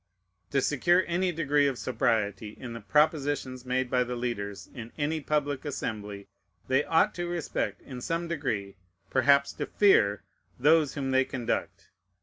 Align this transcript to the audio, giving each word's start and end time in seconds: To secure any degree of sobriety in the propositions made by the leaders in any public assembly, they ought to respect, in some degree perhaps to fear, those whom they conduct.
To 0.49 0.61
secure 0.61 1.03
any 1.05 1.31
degree 1.31 1.67
of 1.67 1.77
sobriety 1.77 2.57
in 2.59 2.73
the 2.73 2.81
propositions 2.81 3.65
made 3.67 3.87
by 3.87 4.03
the 4.03 4.15
leaders 4.15 4.67
in 4.73 4.91
any 4.97 5.21
public 5.21 5.63
assembly, 5.63 6.27
they 6.67 6.83
ought 6.85 7.13
to 7.13 7.27
respect, 7.27 7.83
in 7.83 8.01
some 8.01 8.27
degree 8.27 8.77
perhaps 9.11 9.53
to 9.53 9.67
fear, 9.67 10.23
those 10.57 10.95
whom 10.95 11.11
they 11.11 11.23
conduct. 11.23 11.89